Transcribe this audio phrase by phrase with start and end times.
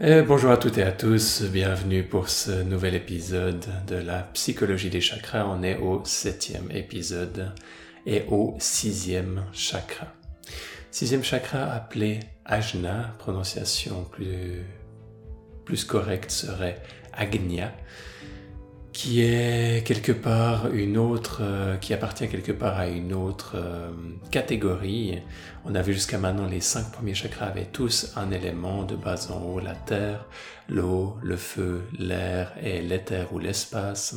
[0.00, 5.02] Bonjour à toutes et à tous, bienvenue pour ce nouvel épisode de la psychologie des
[5.02, 5.44] chakras.
[5.46, 7.52] On est au septième épisode
[8.06, 10.06] et au sixième chakra.
[10.90, 14.64] Sixième chakra appelé Ajna, prononciation plus,
[15.66, 16.80] plus correcte serait
[17.12, 17.70] Agnya
[19.02, 23.90] qui est quelque part une autre, euh, qui appartient quelque part à une autre euh,
[24.30, 25.22] catégorie.
[25.64, 29.30] On a vu jusqu'à maintenant les cinq premiers chakras avaient tous un élément de bas
[29.30, 30.26] en haut, la terre,
[30.68, 34.16] l'eau, le feu, l'air et l'éther ou l'espace.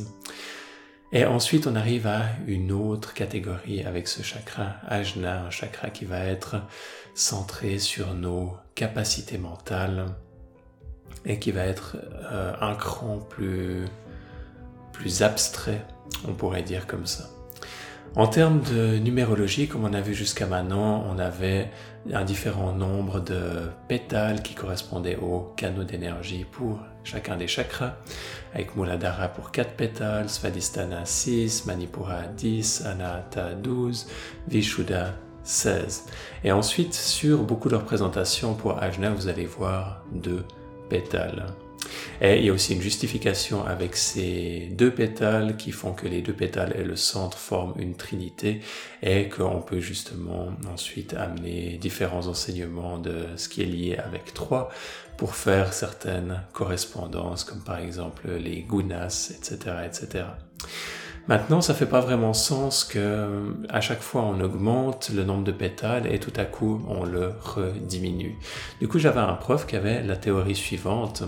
[1.12, 6.04] Et ensuite, on arrive à une autre catégorie avec ce chakra Ajna, un chakra qui
[6.04, 6.56] va être
[7.14, 10.08] centré sur nos capacités mentales
[11.24, 11.96] et qui va être
[12.30, 13.86] euh, un cran plus
[14.94, 15.84] plus abstrait,
[16.26, 17.24] on pourrait dire comme ça.
[18.16, 21.70] En termes de numérologie, comme on a vu jusqu'à maintenant, on avait
[22.12, 27.94] un différent nombre de pétales qui correspondaient aux canaux d'énergie pour chacun des chakras,
[28.54, 34.06] avec Muladhara pour 4 pétales, Svadhisthana 6, Manipura 10, Anahata 12,
[34.46, 36.06] Vishuddha 16.
[36.44, 40.44] Et ensuite, sur beaucoup de représentations pour Ajna, vous allez voir deux
[40.88, 41.46] pétales.
[42.20, 46.22] Et il y a aussi une justification avec ces deux pétales qui font que les
[46.22, 48.60] deux pétales et le centre forment une trinité
[49.02, 54.70] et qu'on peut justement ensuite amener différents enseignements de ce qui est lié avec trois
[55.16, 60.24] pour faire certaines correspondances comme par exemple les gunas, etc., etc.
[61.26, 65.52] Maintenant, ça fait pas vraiment sens que à chaque fois on augmente le nombre de
[65.52, 68.36] pétales et tout à coup on le rediminue.
[68.80, 71.22] Du coup, j'avais un prof qui avait la théorie suivante,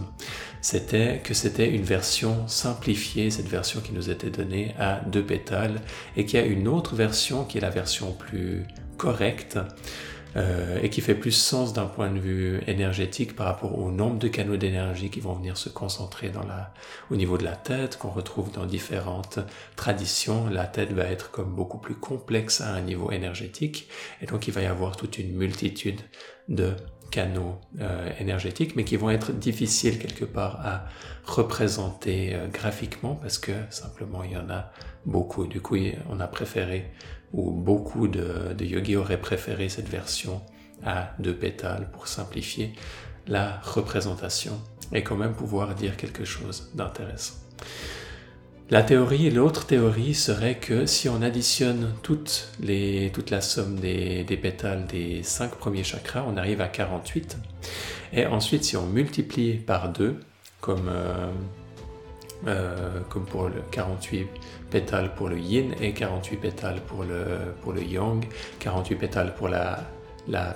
[0.67, 5.81] c'était que c'était une version simplifiée, cette version qui nous était donnée à deux pétales,
[6.17, 8.64] et qu'il y a une autre version qui est la version plus
[8.97, 9.61] correcte,
[10.34, 14.19] euh, et qui fait plus sens d'un point de vue énergétique par rapport au nombre
[14.19, 16.75] de canaux d'énergie qui vont venir se concentrer dans la,
[17.12, 19.39] au niveau de la tête, qu'on retrouve dans différentes
[19.77, 20.48] traditions.
[20.50, 23.88] La tête va être comme beaucoup plus complexe à un niveau énergétique,
[24.21, 26.00] et donc il va y avoir toute une multitude
[26.49, 26.75] de
[27.11, 30.87] canaux euh, énergétiques, mais qui vont être difficiles quelque part à
[31.25, 34.71] représenter euh, graphiquement parce que simplement il y en a
[35.05, 35.47] beaucoup.
[35.47, 35.77] Du coup,
[36.09, 36.93] on a préféré
[37.33, 40.43] où beaucoup de, de yogis auraient préféré cette version
[40.84, 42.72] à deux pétales pour simplifier
[43.27, 44.61] la représentation
[44.93, 47.34] et quand même pouvoir dire quelque chose d'intéressant.
[48.69, 55.22] La théorie, l'autre théorie serait que si on additionne toute, la somme des, pétales des
[55.22, 57.38] cinq premiers chakras, on arrive à 48.
[58.12, 60.19] Et ensuite, si on multiplie par deux,
[60.60, 61.31] comme euh,
[62.49, 64.26] euh, comme pour le 48
[64.69, 68.26] pétales pour le yin et 48 pétales pour le, yang,
[68.59, 69.84] 48 pétales pour la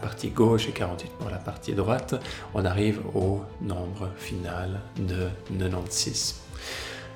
[0.03, 2.17] partie gauche et 48 pour la partie droite,
[2.55, 6.41] on arrive au nombre final de 96.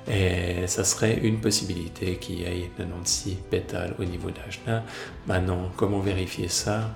[0.07, 4.83] Et ça serait une possibilité qu'il y ait 96 pétales au niveau d'Ajna.
[5.27, 6.95] Maintenant, comment vérifier ça?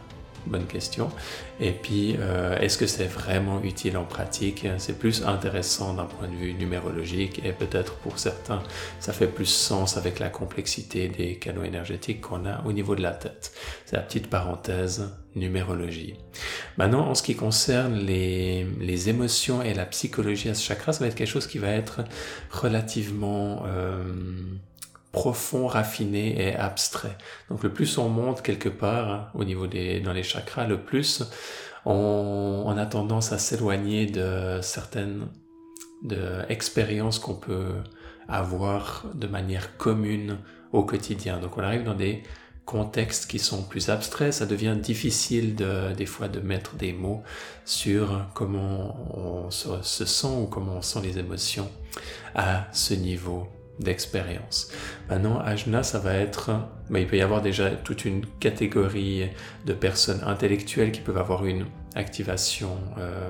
[0.49, 1.11] Bonne question.
[1.59, 4.65] Et puis, euh, est-ce que c'est vraiment utile en pratique?
[4.79, 8.63] C'est plus intéressant d'un point de vue numérologique et peut-être pour certains,
[8.99, 13.03] ça fait plus sens avec la complexité des canaux énergétiques qu'on a au niveau de
[13.03, 13.53] la tête.
[13.85, 16.15] C'est la petite parenthèse numérologie.
[16.77, 21.01] Maintenant, en ce qui concerne les, les, émotions et la psychologie à ce chakra, ça
[21.01, 22.01] va être quelque chose qui va être
[22.49, 23.63] relativement...
[23.67, 24.03] Euh,
[25.11, 27.17] profond, raffiné et abstrait.
[27.49, 30.81] Donc le plus on monte quelque part hein, au niveau des dans les chakras, le
[30.81, 31.23] plus
[31.85, 35.27] on, on a tendance à s'éloigner de certaines
[36.03, 37.73] de expériences qu'on peut
[38.27, 40.37] avoir de manière commune
[40.71, 41.39] au quotidien.
[41.39, 42.23] Donc on arrive dans des
[42.65, 47.23] contextes qui sont plus abstraits, ça devient difficile de, des fois de mettre des mots
[47.65, 51.67] sur comment on se, se sent ou comment on sent les émotions
[52.35, 53.47] à ce niveau
[53.79, 54.71] d'expérience.
[55.09, 56.51] Maintenant, Ajna, ça va être,
[56.89, 59.29] mais il peut y avoir déjà toute une catégorie
[59.65, 63.29] de personnes intellectuelles qui peuvent avoir une activation euh,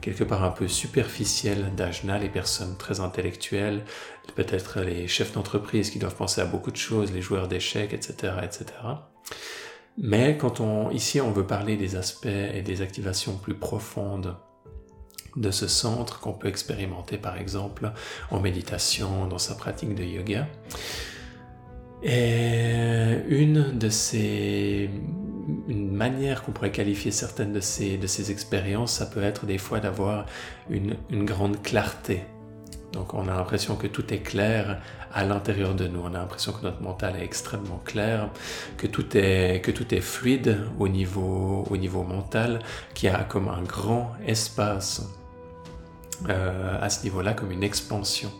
[0.00, 3.82] quelque part un peu superficielle d'Ajna, les personnes très intellectuelles,
[4.34, 8.34] peut-être les chefs d'entreprise qui doivent penser à beaucoup de choses, les joueurs d'échecs, etc.,
[8.42, 8.66] etc.
[9.98, 14.36] Mais quand on, ici, on veut parler des aspects et des activations plus profondes
[15.36, 17.92] de ce centre qu'on peut expérimenter par exemple
[18.30, 20.46] en méditation, dans sa pratique de yoga.
[22.02, 24.90] Et une de ces
[25.68, 29.58] une manière qu'on pourrait qualifier certaines de ces, de ces expériences, ça peut être des
[29.58, 30.26] fois d'avoir
[30.70, 32.22] une, une grande clarté.
[32.92, 34.80] Donc on a l'impression que tout est clair
[35.12, 36.00] à l'intérieur de nous.
[36.00, 38.28] On a l'impression que notre mental est extrêmement clair,
[38.76, 42.60] que tout est, que tout est fluide au niveau, au niveau mental,
[42.94, 45.02] qu'il y a comme un grand espace
[46.28, 48.30] euh, à ce niveau-là comme une expansion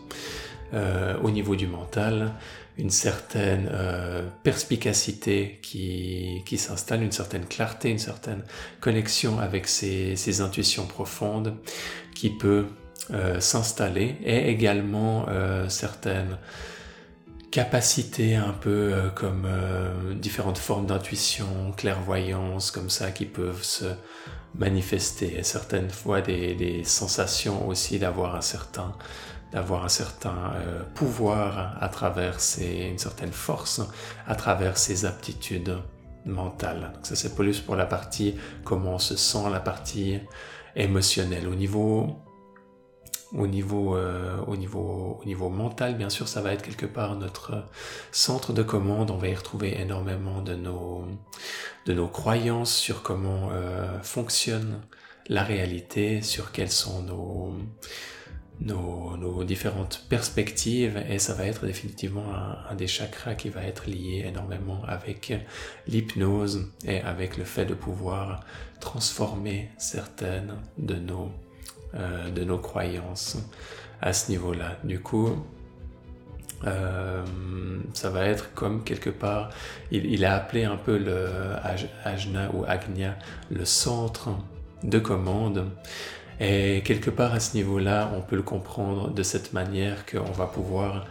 [0.73, 2.33] euh, au niveau du mental,
[2.77, 8.43] une certaine euh, perspicacité qui, qui s'installe, une certaine clarté, une certaine
[8.79, 11.55] connexion avec ses, ses intuitions profondes
[12.15, 12.65] qui peut
[13.39, 15.25] s'installer et également
[15.67, 16.37] certaines
[17.51, 19.45] capacités un peu comme
[20.13, 23.87] différentes formes d'intuition, clairvoyance, comme ça, qui peuvent se
[24.55, 25.41] manifester.
[25.43, 28.93] Certaines fois des, sensations aussi d'avoir un certain
[29.51, 33.81] d'avoir un certain euh, pouvoir à travers une certaine force,
[34.25, 35.77] à travers ses aptitudes
[36.25, 36.91] mentales.
[36.95, 40.19] Donc ça c'est plus pour la partie comment on se sent, la partie
[40.75, 41.47] émotionnelle.
[41.47, 42.17] Au niveau
[43.35, 47.15] au niveau, euh, au niveau, au niveau mental, bien sûr, ça va être quelque part
[47.15, 47.65] notre
[48.11, 49.11] centre de commande.
[49.11, 51.05] On va y retrouver énormément de nos,
[51.85, 54.81] de nos croyances sur comment euh, fonctionne
[55.27, 57.53] la réalité, sur quelles sont nos,
[58.59, 63.63] nos, nos, différentes perspectives et ça va être définitivement un, un, des chakras qui va
[63.63, 65.33] être lié énormément avec
[65.87, 68.41] l'hypnose et avec le fait de pouvoir
[68.79, 71.31] transformer certaines de nos
[71.95, 73.37] euh, de nos croyances
[74.01, 74.77] à ce niveau-là.
[74.83, 75.29] Du coup,
[76.65, 77.23] euh,
[77.93, 79.49] ça va être comme quelque part,
[79.91, 81.27] il, a appelé un peu le
[82.03, 83.15] Ajna ou Agnya
[83.51, 84.29] le centre
[84.83, 85.65] de commande.
[86.39, 90.45] Et quelque part à ce niveau-là, on peut le comprendre de cette manière qu'on va
[90.45, 91.05] pouvoir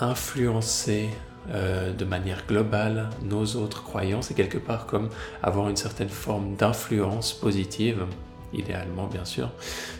[0.00, 1.08] influencer
[1.50, 5.08] euh, de manière globale nos autres croyances et quelque part comme
[5.42, 8.04] avoir une certaine forme d'influence positive
[8.52, 9.50] idéalement bien sûr,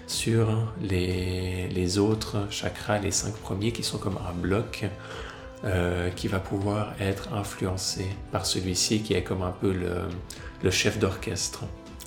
[0.06, 4.86] sur les, les, autres chakras, les cinq premiers qui sont comme un bloc
[5.64, 10.08] euh, qui va pouvoir être influencé par celui-ci qui est comme un peu le,
[10.62, 11.64] le chef d'orchestre.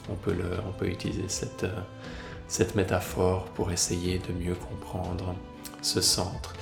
[0.09, 0.35] On peut,
[0.67, 1.65] on peut utiliser cette,
[2.47, 5.35] cette métaphore pour essayer de mieux comprendre
[5.81, 6.53] ce centre.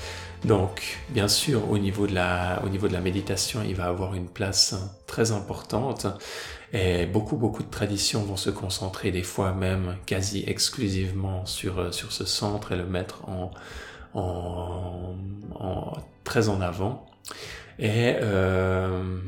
[0.46, 4.16] Donc, bien sûr, au niveau, de la, au niveau de la méditation, il va avoir
[4.16, 4.76] une place
[5.06, 6.08] très importante
[6.72, 11.92] et beaucoup, beaucoup de traditions vont se concentrer des fois même quasi exclusivement sur, euh,
[11.92, 13.52] sur ce centre et le mettre en,
[14.14, 15.16] en,
[15.60, 15.94] en
[16.24, 17.06] très en avant.
[17.80, 19.20] Et euh,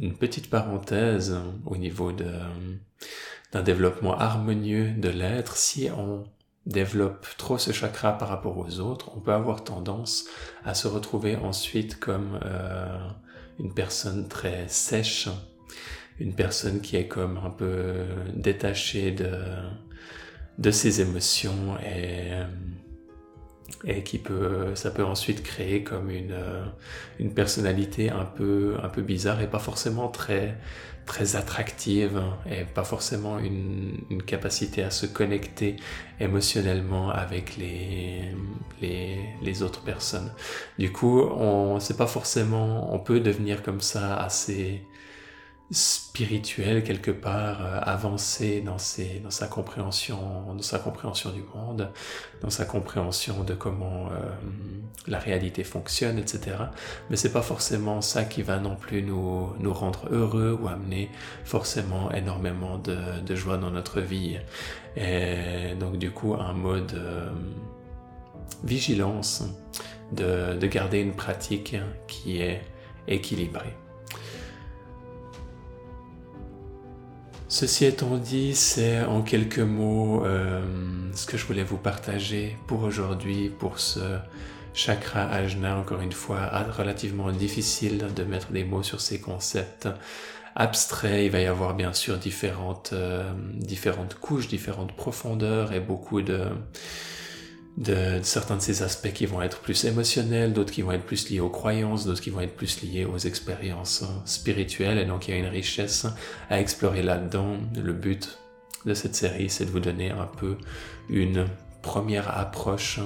[0.00, 1.36] une petite parenthèse
[1.66, 6.24] au niveau d'un développement harmonieux de l'être, si on
[6.68, 10.26] développe trop ce chakra par rapport aux autres, on peut avoir tendance
[10.64, 13.08] à se retrouver ensuite comme euh,
[13.58, 15.28] une personne très sèche,
[16.20, 18.04] une personne qui est comme un peu
[18.34, 19.30] détachée de,
[20.58, 22.32] de ses émotions et,
[23.84, 26.36] et qui peut, ça peut ensuite créer comme une,
[27.18, 30.56] une personnalité un peu, un peu bizarre et pas forcément très,
[31.06, 32.20] très attractive
[32.50, 35.76] et pas forcément une, une capacité à se connecter
[36.20, 38.34] émotionnellement avec les,
[38.82, 40.32] les, les autres personnes.
[40.78, 44.82] Du coup, on, c'est pas forcément, on peut devenir comme ça assez,
[45.70, 50.18] spirituel quelque part euh, avancé dans ses dans sa compréhension
[50.54, 51.90] dans sa compréhension du monde
[52.40, 54.30] dans sa compréhension de comment euh,
[55.06, 56.56] la réalité fonctionne etc
[57.10, 61.10] mais c'est pas forcément ça qui va non plus nous nous rendre heureux ou amener
[61.44, 64.38] forcément énormément de, de joie dans notre vie.
[64.96, 67.30] Et donc du coup un mode euh,
[68.64, 69.44] vigilance
[70.12, 72.62] de, de garder une pratique qui est
[73.06, 73.74] équilibrée
[77.50, 80.60] Ceci étant dit, c'est en quelques mots euh,
[81.14, 84.18] ce que je voulais vous partager pour aujourd'hui, pour ce
[84.74, 89.88] chakra ajna, encore une fois, relativement difficile de mettre des mots sur ces concepts
[90.56, 91.24] abstraits.
[91.24, 96.20] Il va y avoir bien sûr différentes, euh, différentes couches, différentes profondeurs et beaucoup
[97.78, 101.30] de certains de ces aspects qui vont être plus émotionnels, d'autres qui vont être plus
[101.30, 104.98] liés aux croyances, d'autres qui vont être plus liés aux expériences spirituelles.
[104.98, 106.06] Et donc il y a une richesse
[106.50, 107.56] à explorer là-dedans.
[107.80, 108.38] Le but
[108.84, 110.56] de cette série, c'est de vous donner un peu
[111.08, 111.46] une
[111.80, 112.98] première approche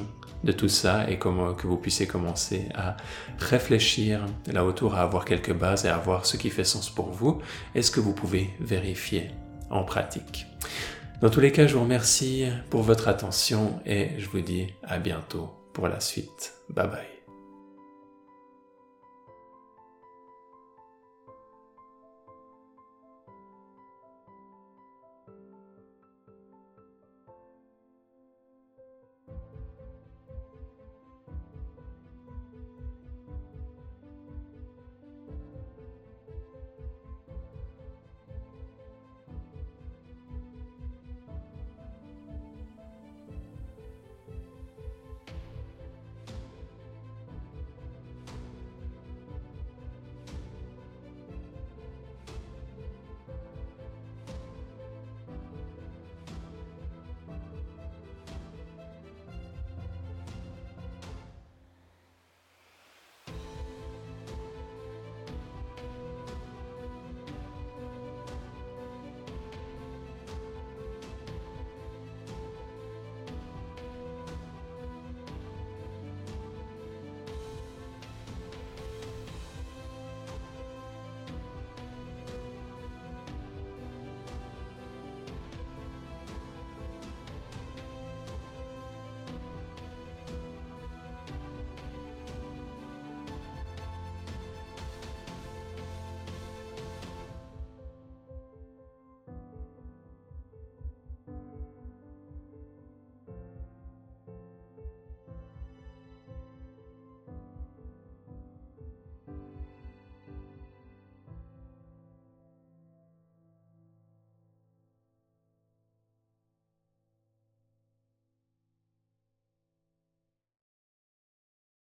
[0.43, 2.97] de tout ça et comment que vous puissiez commencer à
[3.39, 7.11] réfléchir là autour, à avoir quelques bases et à voir ce qui fait sens pour
[7.11, 7.41] vous
[7.75, 9.31] et ce que vous pouvez vérifier
[9.71, 10.47] en pratique.
[11.23, 14.99] Dans tous les cas, je vous remercie pour votre attention et je vous dis à
[14.99, 16.55] bientôt pour la suite.
[16.69, 17.22] Bye bye.